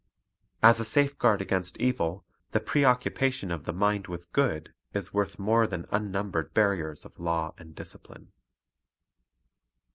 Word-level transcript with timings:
As 0.63 0.79
a 0.79 0.83
safeguard 0.83 1.43
against 1.43 1.77
evil, 1.77 2.25
the 2.53 2.59
preoccupation 2.59 3.51
of 3.51 3.65
the 3.65 3.71
mind 3.71 4.07
with 4.07 4.31
good 4.31 4.73
is 4.95 5.13
worth 5.13 5.37
more 5.37 5.67
than 5.67 5.85
unnumbered 5.91 6.55
barriers 6.55 7.05
of 7.05 7.19
law 7.19 7.53
and 7.59 7.75
discipline. 7.75 8.31